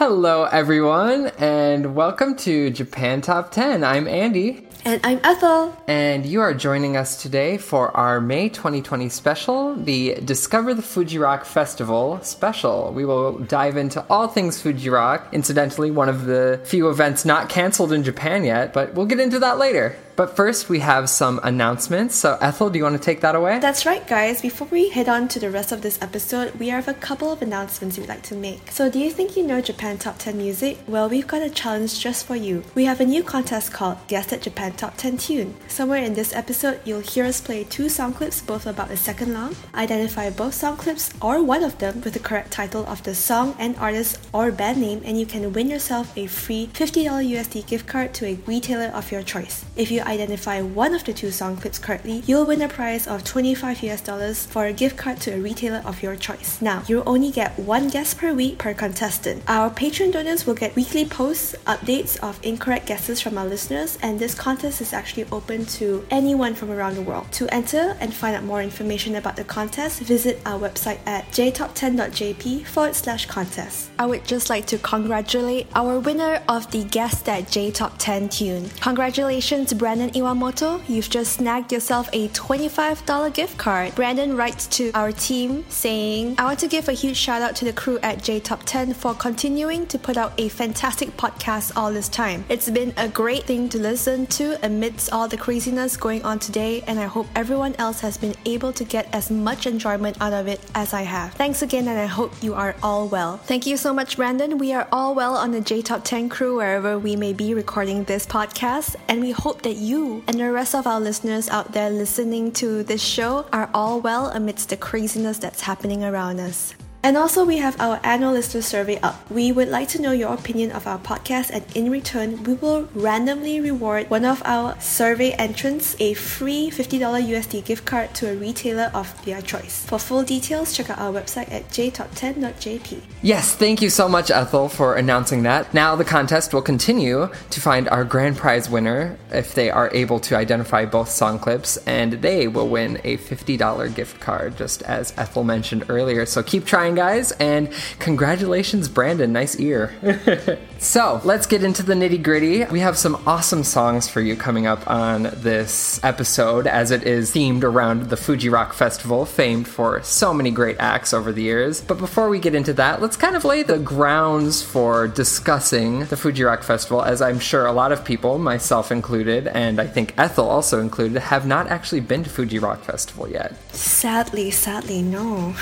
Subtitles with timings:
[0.00, 3.84] Hello, everyone, and welcome to Japan Top 10.
[3.84, 4.66] I'm Andy.
[4.84, 5.76] And I'm Ethel.
[5.86, 11.18] And you are joining us today for our May 2020 special, the Discover the Fuji
[11.18, 12.92] Rock Festival special.
[12.92, 15.28] We will dive into all things Fuji Rock.
[15.32, 19.38] Incidentally, one of the few events not canceled in Japan yet, but we'll get into
[19.40, 19.96] that later.
[20.16, 22.14] But first, we have some announcements.
[22.14, 23.58] So, Ethel, do you want to take that away?
[23.58, 24.42] That's right, guys.
[24.42, 27.40] Before we head on to the rest of this episode, we have a couple of
[27.40, 28.70] announcements we'd like to make.
[28.70, 30.76] So, do you think you know Japan Top 10 music?
[30.86, 32.64] Well, we've got a challenge just for you.
[32.74, 35.54] We have a new contest called Guess That Japan Top 10 Tune.
[35.68, 39.34] Somewhere in this episode, you'll hear us play two song clips, both about a second
[39.34, 39.56] long.
[39.74, 43.56] Identify both song clips or one of them with the correct title of the song
[43.58, 47.86] and artist or band name, and you can win yourself a free $50 USD gift
[47.86, 49.64] card to a retailer of your choice.
[49.76, 53.24] If you identify one of the two song clips correctly, you'll win a prize of
[53.24, 56.62] 25 US dollars for a gift card to a retailer of your choice.
[56.62, 59.42] Now, you'll only get one guess per week per contestant.
[59.48, 64.18] Our Patreon donors will get weekly posts, updates of incorrect guesses from our listeners, and
[64.18, 67.30] this contest is actually open to anyone from around the world.
[67.32, 72.66] To enter and find out more information about the contest, visit our website at jtop10.jp
[72.66, 73.90] forward slash contest.
[73.98, 78.28] I would just like to congratulate our winner of the Guess That J Top 10
[78.28, 78.68] tune.
[78.80, 80.82] Congratulations, Brandon Iwamoto.
[80.88, 83.94] You've just snagged yourself a $25 gift card.
[83.94, 87.64] Brandon writes to our team saying, I want to give a huge shout out to
[87.64, 91.92] the crew at J Top 10 for continuing to put out a fantastic podcast all
[91.92, 92.44] this time.
[92.48, 96.82] It's been a great thing to listen to amidst all the craziness going on today,
[96.86, 100.46] and I hope everyone else has been able to get as much enjoyment out of
[100.46, 101.34] it as I have.
[101.34, 103.38] Thanks again, and I hope you are all well.
[103.38, 104.58] Thank you so much, Brandon.
[104.58, 108.04] We are all well on the J Top 10 crew wherever we may be recording
[108.04, 111.90] this podcast, and we hope that you and the rest of our listeners out there
[111.90, 116.74] listening to this show are all well amidst the craziness that's happening around us.
[117.02, 119.30] And also, we have our annual listener survey up.
[119.30, 122.90] We would like to know your opinion of our podcast, and in return, we will
[122.94, 128.36] randomly reward one of our survey entrants a free $50 USD gift card to a
[128.36, 129.86] retailer of their choice.
[129.86, 133.00] For full details, check out our website at jtop10.jp.
[133.22, 135.72] Yes, thank you so much, Ethel, for announcing that.
[135.72, 140.20] Now the contest will continue to find our grand prize winner if they are able
[140.20, 145.14] to identify both song clips, and they will win a $50 gift card, just as
[145.16, 146.26] Ethel mentioned earlier.
[146.26, 149.32] So keep trying, guys, and congratulations, Brandon.
[149.32, 149.92] Nice ear.
[150.80, 152.64] so let's get into the nitty gritty.
[152.64, 157.32] We have some awesome songs for you coming up on this episode, as it is
[157.32, 161.82] themed around the Fuji Rock Festival, famed for so many great acts over the years.
[161.82, 166.16] But before we get into that, let's kind of lay the grounds for discussing the
[166.16, 170.14] Fuji Rock Festival, as I'm sure a lot of people, myself included, and I think
[170.16, 173.54] Ethel also included, have not actually been to Fuji Rock Festival yet.
[173.74, 175.54] Sadly, sadly, no.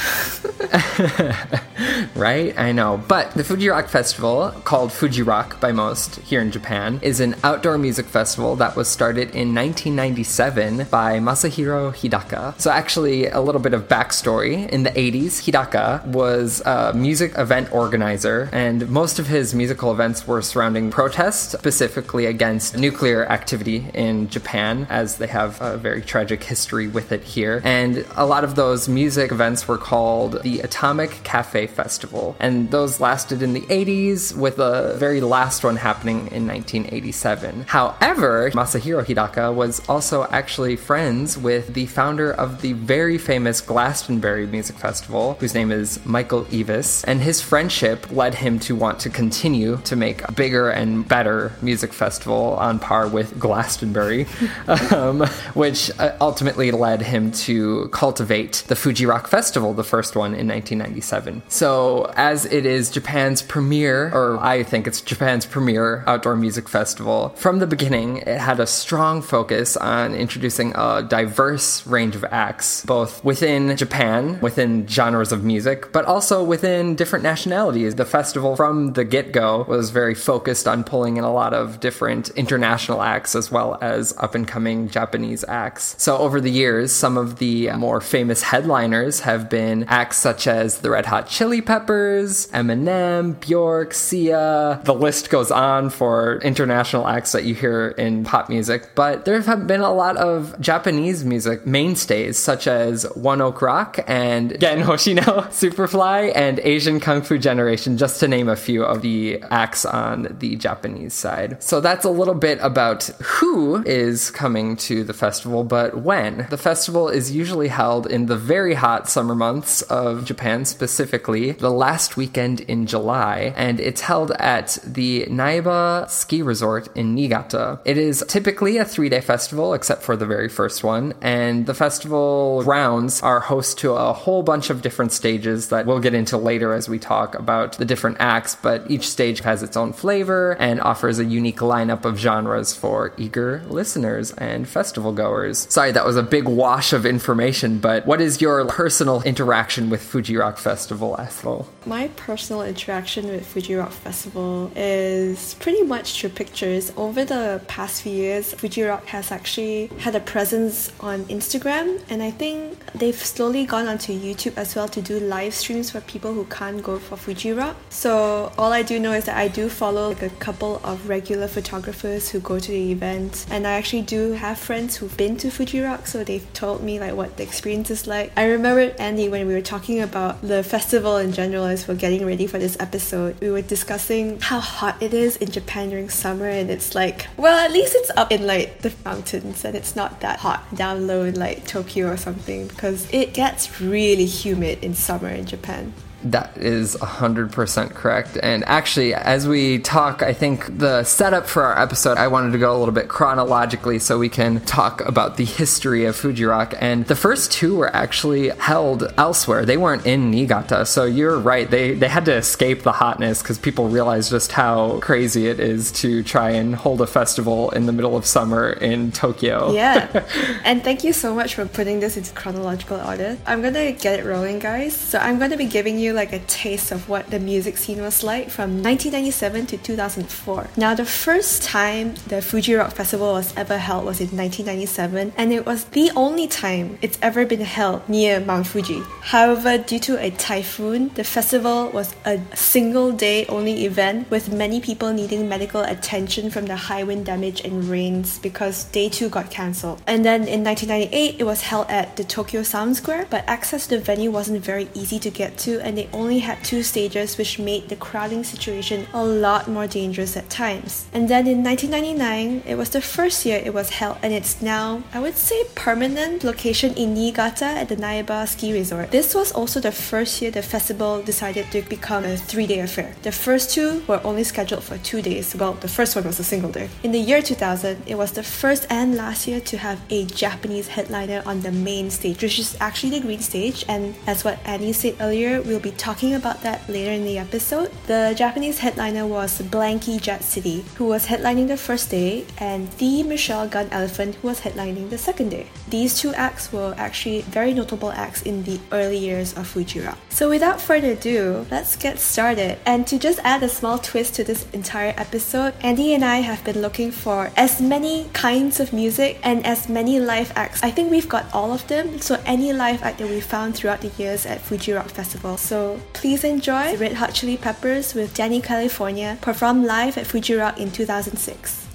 [2.15, 2.57] right?
[2.57, 3.03] I know.
[3.09, 7.35] But the Fuji Rock Festival, called Fuji Rock by most here in Japan, is an
[7.43, 12.61] outdoor music festival that was started in 1997 by Masahiro Hidaka.
[12.61, 14.69] So, actually, a little bit of backstory.
[14.69, 20.27] In the 80s, Hidaka was a music event organizer, and most of his musical events
[20.27, 26.45] were surrounding protests, specifically against nuclear activity in Japan, as they have a very tragic
[26.45, 27.63] history with it here.
[27.65, 32.37] And a lot of those music events were called the Atomic Cafe Festival.
[32.39, 37.65] And those lasted in the 80s with a very last one happening in 1987.
[37.69, 44.47] However, Masahiro Hidaka was also actually friends with the founder of the very famous Glastonbury
[44.47, 49.11] Music Festival, whose name is Michael Eavis, and his friendship led him to want to
[49.11, 54.27] continue to make a bigger and better music festival on par with Glastonbury,
[54.91, 55.21] um,
[55.55, 60.49] which uh, ultimately led him to cultivate the Fuji Rock Festival, the first one in
[60.49, 61.43] 1997.
[61.49, 67.29] So, as it is Japan's premier, or I think it's Japan's premier outdoor music festival,
[67.37, 72.87] from the beginning, it had a strong focus on introducing a diverse range of acts,
[72.87, 77.97] both within Japan, within genres of music, but also within different nationalities.
[77.97, 81.81] The festival from the get go was very focused on pulling in a lot of
[81.81, 85.97] different international acts as well as up and coming Japanese acts.
[85.99, 90.79] So, over the years, some of the more famous headliners have been acts such as
[90.79, 94.78] the Red Hot Chili Peppers, Eminem, Bjork, Sia.
[94.85, 99.41] The list goes on for international acts that you hear in pop music, but there
[99.41, 104.83] have been a lot of Japanese music mainstays such as One Ok Rock and Gen
[104.83, 109.85] Hoshino, Superfly, and Asian Kung Fu Generation, just to name a few of the acts
[109.85, 111.63] on the Japanese side.
[111.63, 116.47] So that's a little bit about who is coming to the festival, but when.
[116.51, 121.71] The festival is usually held in the very hot summer months of Japan, specifically the
[121.71, 127.81] last weekend in July, and it's held at the Naeba Ski Resort in Niigata.
[127.85, 131.75] It is typically a three day festival, except for the very first one, and the
[131.75, 136.37] festival grounds are host to a whole bunch of different stages that we'll get into
[136.37, 140.57] later as we talk about the different acts, but each stage has its own flavor
[140.59, 145.67] and offers a unique lineup of genres for eager listeners and festival goers.
[145.71, 150.03] Sorry, that was a big wash of information, but what is your personal interaction with
[150.03, 151.69] Fuji Rock Festival, Ethel?
[151.87, 156.93] My personal interaction with Fuji Rock Festival is pretty much through pictures.
[156.97, 162.23] Over the past few years, Fuji Rock has actually had a presence on Instagram, and
[162.23, 166.33] I think they've slowly gone onto YouTube as well to do live streams for people
[166.33, 167.77] who can't go for Fuji Rock.
[167.91, 171.49] So all I do know is that I do follow like a couple of regular
[171.49, 175.51] photographers who go to the event, and I actually do have friends who've been to
[175.51, 178.33] Fuji Rock, so they've told me like what the experience is like.
[178.37, 182.25] I remember Andy when we were talking about the festival in general as we're getting
[182.27, 183.41] ready for this episode.
[183.41, 187.59] We were discussing how hot it is in Japan during summer, and it's like, well,
[187.59, 191.25] at least it's up in like the mountains, and it's not that hot down low
[191.25, 195.93] in like Tokyo or something because it gets really humid in summer in Japan.
[196.25, 198.39] That is 100% correct.
[198.43, 202.59] And actually, as we talk, I think the setup for our episode, I wanted to
[202.59, 206.75] go a little bit chronologically so we can talk about the history of Fuji Rock.
[206.81, 209.65] And the first two were actually held elsewhere.
[209.65, 210.87] They weren't in Niigata.
[210.87, 211.71] So you're right.
[211.71, 215.93] They, they had to escape the hotness because people realized just how crazy it is
[215.93, 219.73] to try and hold a festival in the middle of summer in Tokyo.
[219.73, 220.25] Yeah.
[220.65, 223.39] and thank you so much for putting this into chronological order.
[223.47, 224.97] I'm going to get it rolling, guys.
[224.97, 228.01] So I'm going to be giving you like a taste of what the music scene
[228.01, 230.69] was like from 1997 to 2004.
[230.77, 235.53] Now, the first time the Fuji Rock Festival was ever held was in 1997, and
[235.53, 239.03] it was the only time it's ever been held near Mount Fuji.
[239.21, 244.81] However, due to a typhoon, the festival was a single day only event with many
[244.81, 249.51] people needing medical attention from the high wind damage and rains because day two got
[249.51, 250.01] cancelled.
[250.07, 253.97] And then in 1998, it was held at the Tokyo Sound Square, but access to
[253.97, 257.59] the venue wasn't very easy to get to, and they only had two stages, which
[257.59, 261.09] made the crowding situation a lot more dangerous at times.
[261.13, 265.03] And then in 1999, it was the first year it was held, and it's now,
[265.13, 269.11] I would say, permanent location in Niigata at the Naeba Ski Resort.
[269.11, 273.17] This was also the first year the festival decided to become a three-day affair.
[273.23, 275.57] The first two were only scheduled for two days.
[275.57, 276.91] Well, the first one was a single day.
[277.03, 280.87] In the year 2000, it was the first and last year to have a Japanese
[280.87, 283.85] headliner on the main stage, which is actually the green stage.
[283.89, 287.91] And as what Andy said earlier, we'll be talking about that later in the episode.
[288.07, 293.23] The Japanese headliner was Blanky Jet City, who was headlining the first day, and the
[293.23, 295.67] Michelle Gun Elephant, who was headlining the second day.
[295.89, 300.19] These two acts were actually very notable acts in the early years of Fuji Rock.
[300.31, 302.79] So without further ado, let's get started.
[302.87, 306.63] And to just add a small twist to this entire episode, Andy and I have
[306.65, 310.83] been looking for as many kinds of music and as many live acts.
[310.83, 314.01] I think we've got all of them, so any live act that we found throughout
[314.01, 315.57] the years at Fuji Rock Festival.
[315.57, 315.78] So
[316.13, 320.91] please enjoy Red Hot Chili Peppers with Dani California performed live at Fuji Rock in
[320.91, 321.88] 2006.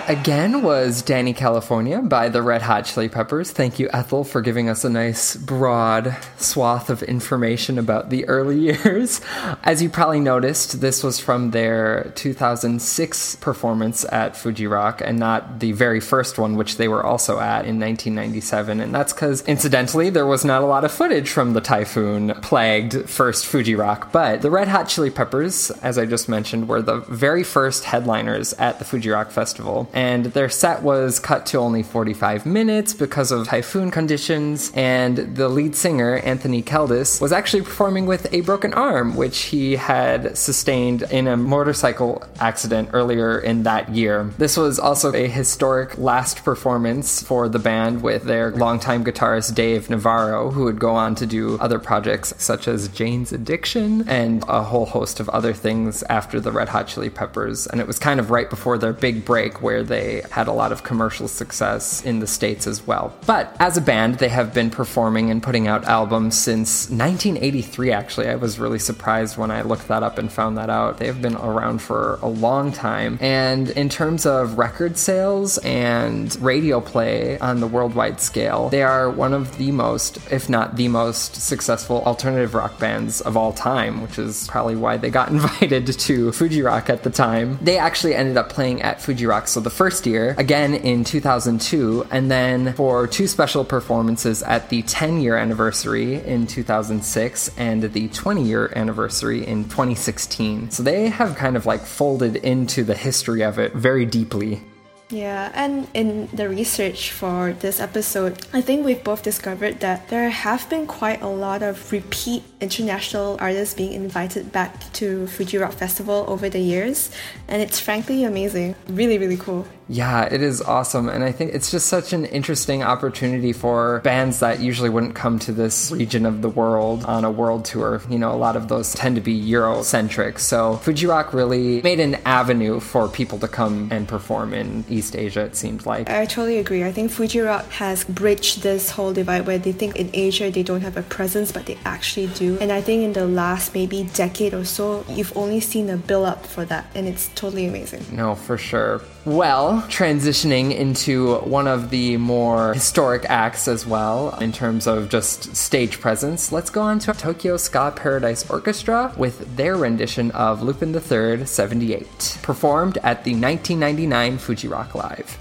[0.00, 3.50] That again was Dani California by the Red Hot Chili Peppers.
[3.50, 8.58] Thank you, Ethel, for giving us a nice broad swath of information about the early
[8.60, 9.20] years.
[9.62, 15.60] As you probably noticed, this was from their 2006 performance at Fuji Rock and not
[15.60, 18.80] the very first one, which they were also at in 1997.
[18.80, 23.10] And that's because, incidentally, there was not a lot of footage from the typhoon plagued
[23.10, 24.12] first Fuji Rock.
[24.12, 28.54] But the Red Hot Chili Peppers, as I just mentioned, were the very first headliners
[28.54, 33.32] at the Fuji Rock Festival and their set was cut to only 45 minutes because
[33.32, 34.72] of typhoon conditions.
[34.74, 39.76] And the lead singer, Anthony Kiedis, was actually performing with a broken arm, which he
[39.76, 44.30] had sustained in a motorcycle accident earlier in that year.
[44.38, 49.90] This was also a historic last performance for the band with their longtime guitarist Dave
[49.90, 54.62] Navarro, who would go on to do other projects such as Jane's Addiction and a
[54.62, 57.66] whole host of other things after the Red Hot Chili Peppers.
[57.66, 60.72] And it was kind of right before their big break where they had a lot
[60.72, 63.14] of commercial success in the States as well.
[63.26, 68.28] But as a band, they have been performing and putting out albums since 1983, actually.
[68.28, 70.98] I was really surprised when I looked that up and found that out.
[70.98, 73.18] They have been around for a long time.
[73.20, 79.10] And in terms of record sales and radio play on the worldwide scale, they are
[79.10, 84.02] one of the most, if not the most, successful alternative rock bands of all time,
[84.02, 87.58] which is probably why they got invited to Fuji Rock at the time.
[87.60, 92.06] They actually ended up playing at Fuji Rock so the first year, again in 2002,
[92.10, 98.08] and then for two special performances at the 10 year anniversary in 2006 and the
[98.08, 100.70] 20 year anniversary in 2016.
[100.70, 104.62] So they have kind of like folded into the history of it very deeply.
[105.10, 110.30] Yeah, and in the research for this episode, I think we've both discovered that there
[110.30, 115.72] have been quite a lot of repeat international artists being invited back to Fuji Rock
[115.72, 117.10] Festival over the years,
[117.48, 118.76] and it's frankly amazing.
[118.88, 119.66] Really, really cool.
[119.90, 121.08] Yeah, it is awesome.
[121.08, 125.40] And I think it's just such an interesting opportunity for bands that usually wouldn't come
[125.40, 128.00] to this region of the world on a world tour.
[128.08, 130.38] You know, a lot of those tend to be Eurocentric.
[130.38, 135.16] So Fuji Rock really made an avenue for people to come and perform in East
[135.16, 136.08] Asia, it seemed like.
[136.08, 136.84] I totally agree.
[136.84, 140.62] I think Fuji Rock has bridged this whole divide where they think in Asia they
[140.62, 142.56] don't have a presence, but they actually do.
[142.60, 146.26] And I think in the last maybe decade or so, you've only seen a build
[146.26, 146.86] up for that.
[146.94, 148.04] And it's totally amazing.
[148.12, 149.02] No, for sure.
[149.26, 155.54] Well, transitioning into one of the more historic acts as well, in terms of just
[155.54, 160.94] stage presence, let's go on to Tokyo Ska Paradise Orchestra with their rendition of Lupin
[160.94, 165.38] III 78, performed at the 1999 Fuji Rock Live.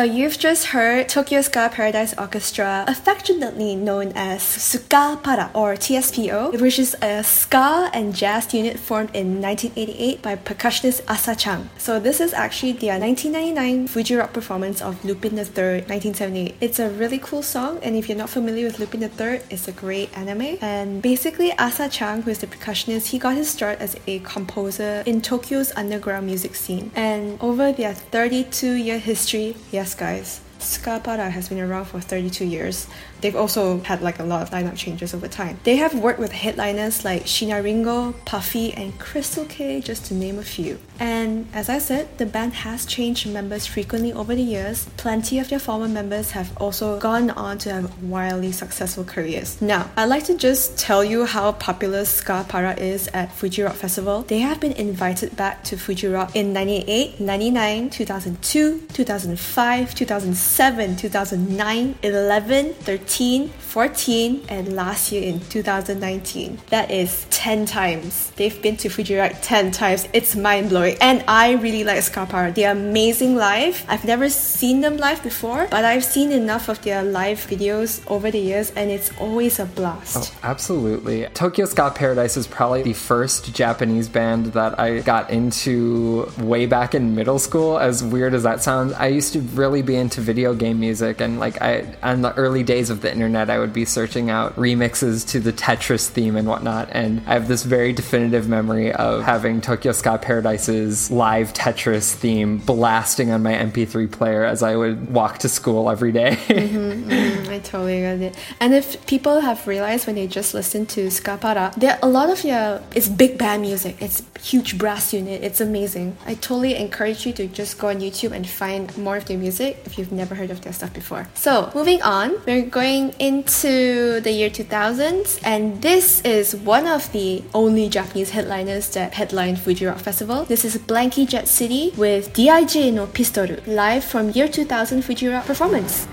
[0.00, 6.58] So you've just heard Tokyo Ska Paradise Orchestra, affectionately known as Ska Para or TSPO,
[6.58, 11.68] which is a ska and jazz unit formed in 1988 by percussionist Asa Chang.
[11.76, 16.56] So this is actually their 1999 Fuji Rock performance of Lupin III 1978.
[16.62, 19.72] It's a really cool song and if you're not familiar with Lupin III, it's a
[19.72, 20.56] great anime.
[20.62, 25.02] And basically Asa Chang, who is the percussionist, he got his start as a composer
[25.04, 26.90] in Tokyo's underground music scene.
[26.94, 32.44] And over their 32 year history, yes guys, Ska Para has been around for 32
[32.44, 32.86] years.
[33.20, 35.58] They've also had like a lot of lineup changes over time.
[35.64, 40.38] They have worked with headliners like Sheena Ringo, Puffy, and Crystal Kay, just to name
[40.38, 40.78] a few.
[40.98, 44.88] And as I said, the band has changed members frequently over the years.
[44.96, 49.60] Plenty of their former members have also gone on to have wildly successful careers.
[49.62, 53.74] Now, I'd like to just tell you how popular Ska Para is at Fuji Rock
[53.76, 54.22] Festival.
[54.22, 61.98] They have been invited back to Fuji Rock in 98, 99, 2002, 2005, 2007, 2009,
[62.02, 66.58] 11, 13, 14, and last year in 2019.
[66.70, 68.30] That is 10 times.
[68.36, 70.06] They've been to Fuji Rock 10 times.
[70.12, 70.96] It's mind blowing.
[71.00, 73.84] And I really like Ska They're amazing live.
[73.88, 78.30] I've never seen them live before, but I've seen enough of their live videos over
[78.30, 80.32] the years, and it's always a blast.
[80.32, 81.26] Oh, absolutely.
[81.34, 86.94] Tokyo Ska Paradise is probably the first Japanese band that I got into way back
[86.94, 87.78] in middle school.
[87.78, 91.40] As weird as that sounds, I used to really be into video game music, and
[91.40, 95.26] like I, on the early days of the internet, I would be searching out remixes
[95.28, 96.88] to the Tetris theme and whatnot.
[96.92, 102.58] And I have this very definitive memory of having Tokyo Ska Paradise's live Tetris theme
[102.58, 106.38] blasting on my MP3 player as I would walk to school every day.
[106.60, 108.36] Mm-hmm, mm-hmm, I totally get it.
[108.60, 112.28] And if people have realized when they just listen to Ska Para, there a lot
[112.30, 113.96] of your it's big band music.
[114.00, 115.42] It's huge brass unit.
[115.42, 116.16] It's amazing.
[116.26, 119.82] I totally encourage you to just go on YouTube and find more of their music
[119.86, 121.28] if you've never heard of their stuff before.
[121.34, 127.12] So moving on, we're going going into the year 2000s, and this is one of
[127.12, 130.44] the only Japanese headliners that headlined Fuji Rock Festival.
[130.44, 135.46] This is Blanky Jet City with DIJ no Pistoru, live from year 2000 Fuji Rock
[135.46, 136.08] performance.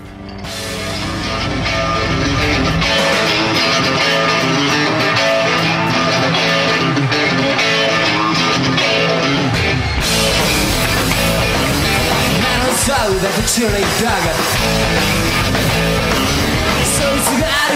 [14.00, 15.27] Dagger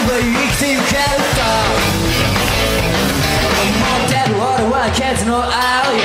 [0.05, 1.01] ば生きてゆける
[1.33, 1.41] と
[3.63, 3.71] 思
[4.05, 5.49] ってる俺はケツの青
[5.93, 5.97] い。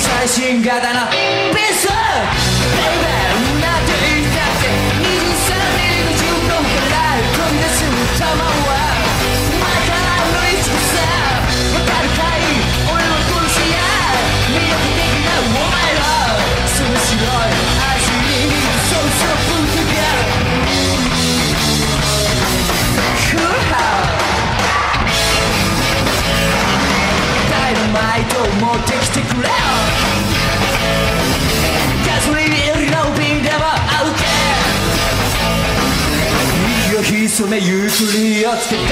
[0.00, 1.16] 最新型のピ
[1.74, 1.88] ス。
[1.88, 3.17] ベイベー
[37.48, 38.82] めゆっくりをつけて。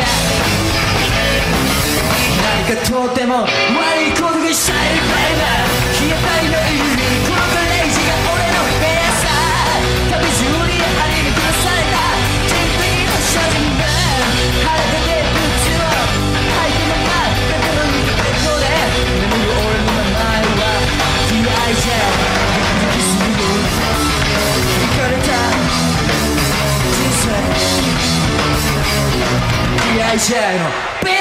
[2.42, 3.48] 何かとても悪
[4.08, 5.25] いことがしたい
[30.06, 31.15] D.I.J.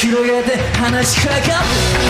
[0.00, 2.07] 広げて話しかかる。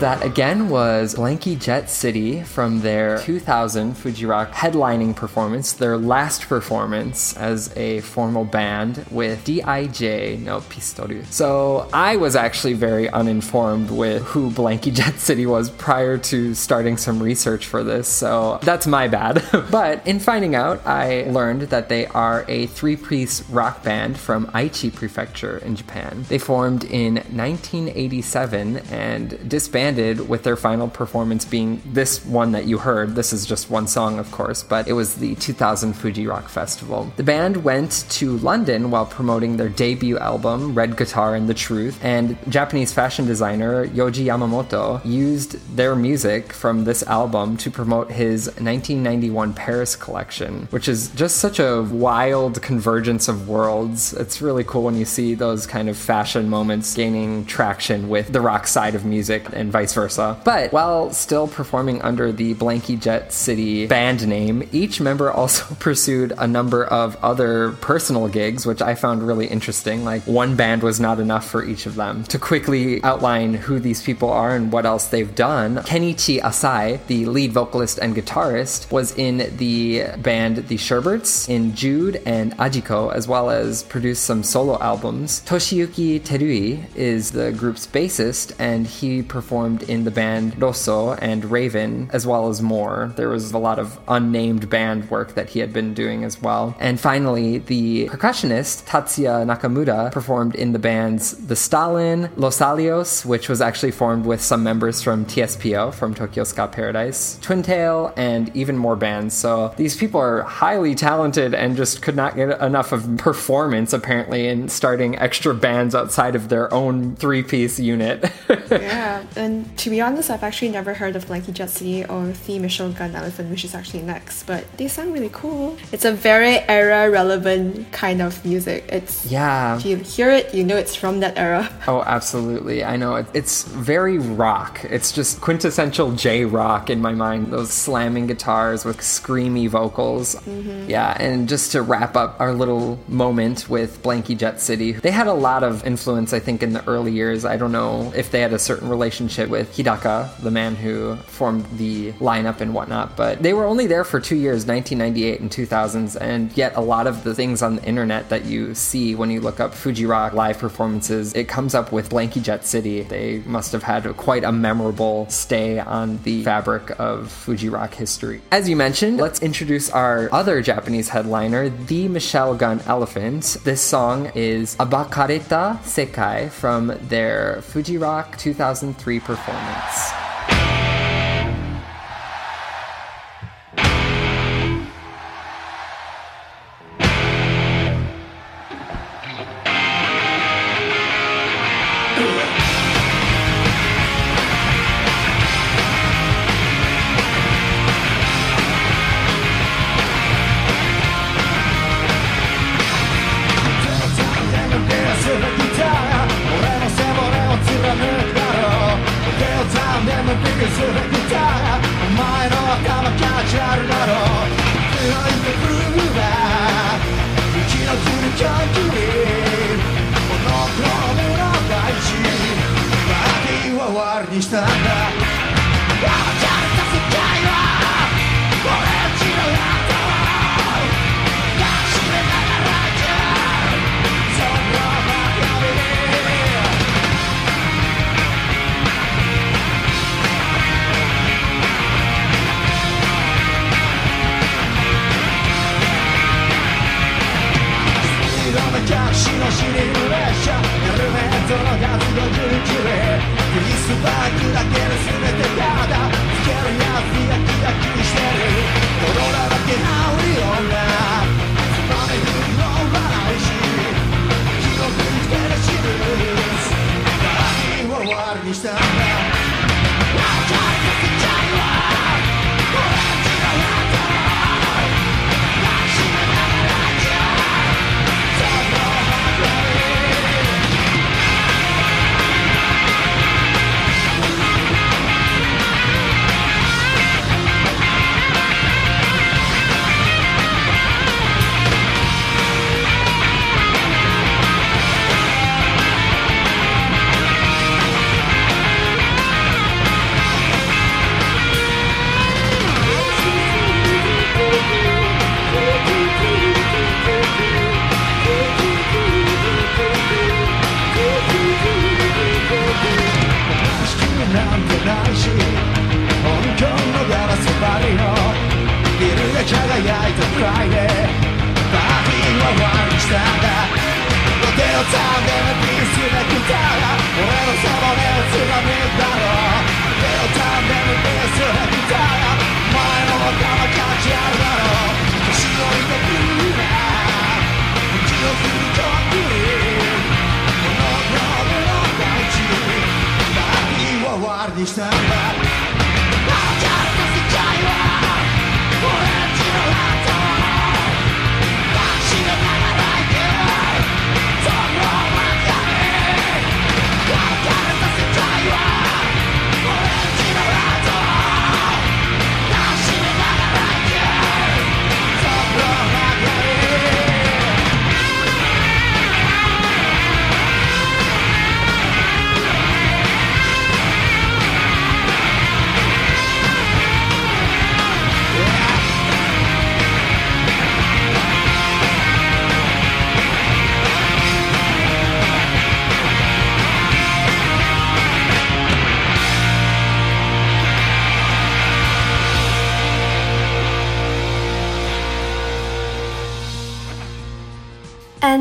[0.00, 6.42] That again was Blanky Jet City from their 2000 Fuji Rock headlining performance, their last
[6.42, 11.24] performance as a formal band with DIJ no Pistoru.
[11.32, 16.98] So I was actually very uninformed with who Blanky Jet City was prior to starting
[16.98, 19.42] some research for this, so that's my bad.
[19.70, 24.46] but in finding out, I learned that they are a three piece rock band from
[24.48, 26.26] Aichi Prefecture in Japan.
[26.28, 32.78] They formed in 1987 and disbanded with their final performance being this one that you
[32.78, 33.14] heard.
[33.14, 37.12] This is just one song, of course, but it was the 2000 Fuji Rock Festival.
[37.16, 42.04] The band went to London while promoting their debut album, Red Guitar and the Truth,
[42.04, 48.46] and Japanese fashion designer Yoji Yamamoto used their music from this album to promote his
[48.46, 54.12] 1991 Paris collection, which is just such a wild convergence of worlds.
[54.14, 58.40] It's really cool when you see those kind of fashion moments gaining traction with the
[58.40, 60.40] rock side of music and vice versa.
[60.42, 66.32] But while still performing under the Blanky Jet City band name, each member also pursued
[66.38, 70.02] a number of other personal gigs, which I found really interesting.
[70.02, 72.24] Like one band was not enough for each of them.
[72.24, 77.26] To quickly outline who these people are and what else they've done, Kenichi Asai, the
[77.26, 83.28] lead vocalist and guitarist, was in the band The Sherbets, in Jude and AJICO, as
[83.28, 85.42] well as produced some solo albums.
[85.44, 92.10] Toshiyuki Terui is the group's bassist, and he performed in the band Rosso and Raven,
[92.12, 93.12] as well as more.
[93.16, 96.74] There was a lot of unnamed band work that he had been doing as well.
[96.78, 103.60] And finally, the percussionist Tatsuya Nakamura performed in the bands The Stalin, Losalios, which was
[103.60, 108.76] actually formed with some members from TSPO, from Tokyo Ska Paradise, Twin Tail, and even
[108.76, 109.34] more bands.
[109.34, 114.48] So these people are highly talented and just could not get enough of performance, apparently,
[114.48, 118.30] in starting extra bands outside of their own three piece unit.
[118.70, 122.58] yeah, and to be honest, I've actually never heard of Blanky Jet City or The
[122.58, 125.76] Machine Gun Elephant, which is actually next, but they sound really cool.
[125.92, 128.84] It's a very era relevant kind of music.
[128.88, 129.76] It's yeah.
[129.76, 131.70] If you hear it, you know it's from that era.
[131.88, 132.82] Oh, absolutely.
[132.82, 133.24] I know.
[133.32, 134.84] It's very rock.
[134.90, 137.52] It's just quintessential J rock in my mind.
[137.52, 140.34] Those slamming guitars with screamy vocals.
[140.34, 140.90] Mm-hmm.
[140.90, 145.28] Yeah, and just to wrap up our little moment with Blanky Jet City, they had
[145.28, 147.44] a lot of influence, I think, in the early years.
[147.44, 151.66] I don't know if they had a certain relationship with Hidaka, the man who formed
[151.78, 156.16] the lineup and whatnot, but they were only there for two years, 1998 and 2000s,
[156.20, 159.40] and yet a lot of the things on the internet that you see when you
[159.40, 163.02] look up Fuji Rock live performances, it comes up with Blanky Jet City.
[163.02, 168.40] They must have had quite a memorable stay on the fabric of Fuji Rock history.
[168.50, 173.56] As you mentioned, let's introduce our other Japanese headliner, the Michelle Gun Elephant.
[173.64, 180.85] This song is Abakareta Sekai from their Fuji Rock 2003 performance performance.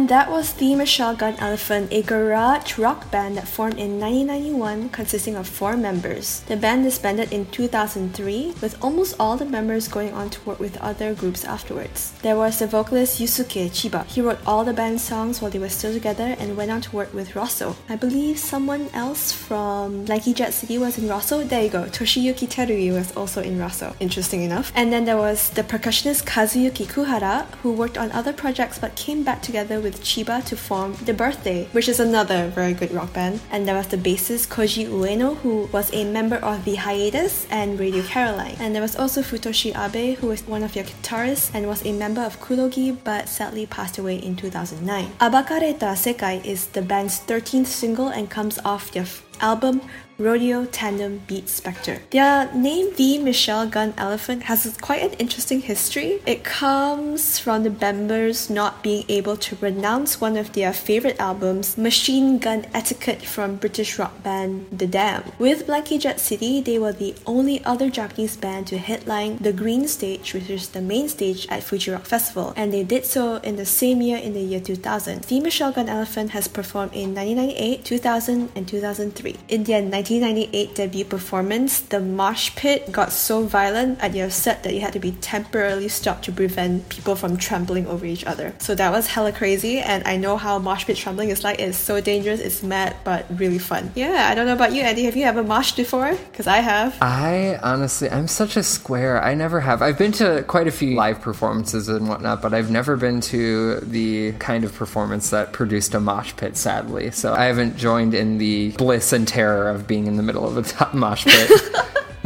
[0.05, 4.89] And that was the Michelle Gun Elephant, a garage rock band that formed in 1991
[4.89, 6.41] consisting of four members.
[6.41, 10.77] The band disbanded in 2003, with almost all the members going on to work with
[10.77, 12.11] other groups afterwards.
[12.21, 14.05] There was the vocalist Yusuke Chiba.
[14.05, 16.95] He wrote all the band's songs while they were still together and went on to
[16.95, 17.75] work with Rosso.
[17.89, 21.43] I believe someone else from Blankey Jet City was in Rosso.
[21.43, 21.85] There you go.
[21.85, 23.95] Toshiyuki Terui was also in Rosso.
[23.99, 24.71] Interesting enough.
[24.75, 29.23] And then there was the percussionist Kazuyuki Kuhara, who worked on other projects but came
[29.23, 33.41] back together with Chiba to form The Birthday, which is another very good rock band.
[33.51, 37.79] And there was the bassist Koji Ueno, who was a member of The Hiatus and
[37.79, 38.55] Radio Caroline.
[38.59, 41.91] And there was also Futoshi Abe, who was one of your guitarists and was a
[41.91, 45.11] member of Kurogi but sadly passed away in 2009.
[45.19, 49.05] Abakareta Sekai is the band's 13th single and comes off their
[49.41, 49.81] album
[50.17, 51.99] Rodeo Tandem Beat Spectre.
[52.11, 56.21] Their name, The Michelle Gun Elephant, has quite an interesting history.
[56.25, 61.77] It comes from the members not being able to pronounce one of their favorite albums,
[61.77, 65.33] Machine Gun Etiquette from British rock band The Damned.
[65.37, 69.85] With Blankey Jet City, they were the only other Japanese band to headline the Green
[69.87, 73.57] Stage, which is the main stage at Fuji Rock Festival, and they did so in
[73.57, 75.23] the same year in the year 2000.
[75.23, 79.24] The Michelle Gun Elephant has performed in 1998, 2000, and 2003.
[79.47, 84.73] In their 1998 debut performance, the mosh pit got so violent at their set that
[84.73, 88.53] it had to be temporarily stopped to prevent people from trampling over each other.
[88.59, 91.59] So that was hella crazy, and I know how mosh pit trampling is like.
[91.59, 93.91] It's so dangerous, it's mad, but really fun.
[93.95, 95.03] Yeah, I don't know about you, Andy.
[95.05, 96.15] Have you ever moshed before?
[96.31, 96.97] Because I have.
[97.01, 99.23] I honestly, I'm such a square.
[99.23, 99.81] I never have.
[99.81, 103.79] I've been to quite a few live performances and whatnot, but I've never been to
[103.81, 107.11] the kind of performance that produced a mosh pit, sadly.
[107.11, 110.57] So I haven't joined in the bliss and terror of being in the middle of
[110.57, 111.49] a mosh pit.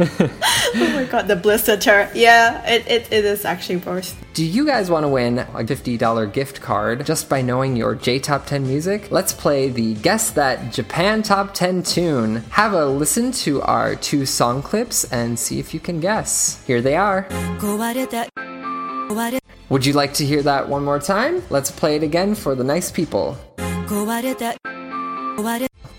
[0.00, 2.10] oh my god, the bliss terror.
[2.14, 4.14] Yeah, it, it, it is actually worse.
[4.32, 8.18] Do you guys want to win a $50 gift card just by knowing your J
[8.18, 9.10] Top 10 music?
[9.10, 12.36] Let's play the Guess That Japan Top 10 tune.
[12.50, 16.64] Have a listen to our two song clips and see if you can guess.
[16.66, 17.26] Here they are.
[19.68, 21.42] Would you like to hear that one more time?
[21.50, 23.36] Let's play it again for the nice people.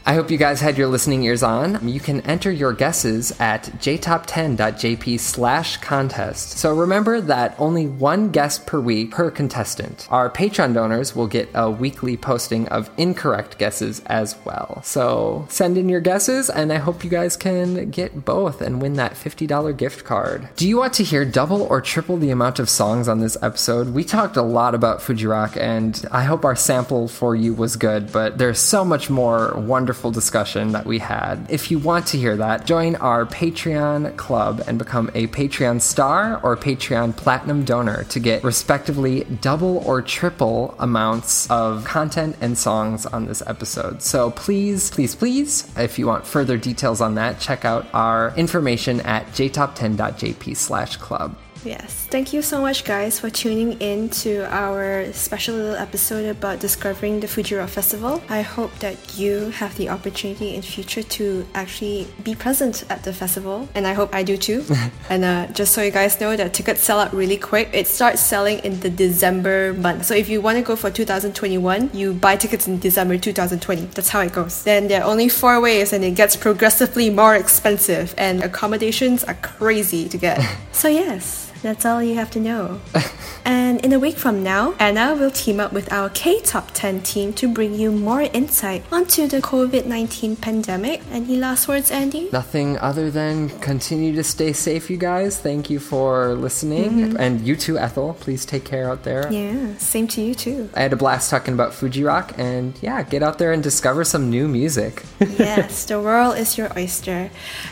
[0.03, 1.87] I hope you guys had your listening ears on.
[1.87, 6.57] You can enter your guesses at jtop10.jp slash contest.
[6.57, 10.07] So remember that only one guess per week per contestant.
[10.09, 14.81] Our Patreon donors will get a weekly posting of incorrect guesses as well.
[14.83, 18.93] So send in your guesses, and I hope you guys can get both and win
[18.93, 20.49] that $50 gift card.
[20.55, 23.93] Do you want to hear double or triple the amount of songs on this episode?
[23.93, 28.11] We talked a lot about Fujirock, and I hope our sample for you was good,
[28.11, 31.45] but there's so much more wonderful discussion that we had.
[31.49, 36.39] If you want to hear that, join our Patreon club and become a Patreon star
[36.43, 43.05] or Patreon platinum donor to get respectively double or triple amounts of content and songs
[43.05, 44.01] on this episode.
[44.01, 49.01] So please, please, please, if you want further details on that, check out our information
[49.01, 51.35] at jtop10.jp slash club.
[51.63, 52.07] Yes.
[52.09, 57.19] Thank you so much, guys, for tuning in to our special little episode about discovering
[57.19, 58.21] the Fuji Rock Festival.
[58.29, 63.13] I hope that you have the opportunity in future to actually be present at the
[63.13, 64.65] festival, and I hope I do too.
[65.09, 67.69] and uh, just so you guys know, the tickets sell out really quick.
[67.73, 70.05] It starts selling in the December month.
[70.05, 73.81] So if you want to go for 2021, you buy tickets in December 2020.
[73.93, 74.63] That's how it goes.
[74.63, 79.35] Then there are only four ways, and it gets progressively more expensive, and accommodations are
[79.35, 80.41] crazy to get.
[80.71, 81.50] so yes.
[81.61, 82.81] That's all you have to know.
[83.45, 87.01] and in a week from now, Anna will team up with our K Top 10
[87.01, 91.01] team to bring you more insight onto the COVID 19 pandemic.
[91.11, 92.29] Any last words, Andy?
[92.31, 95.39] Nothing other than continue to stay safe, you guys.
[95.39, 96.91] Thank you for listening.
[96.91, 97.17] Mm-hmm.
[97.17, 98.15] And you too, Ethel.
[98.15, 99.31] Please take care out there.
[99.31, 100.69] Yeah, same to you too.
[100.73, 104.03] I had a blast talking about Fuji Rock, and yeah, get out there and discover
[104.03, 105.03] some new music.
[105.19, 107.29] yes, the world is your oyster.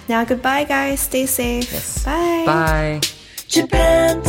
[0.07, 0.99] Now, goodbye, guys.
[0.99, 1.71] Stay safe.
[1.71, 2.03] Yes.
[2.05, 2.43] Bye.
[2.45, 3.01] Bye.
[3.49, 4.28] Japan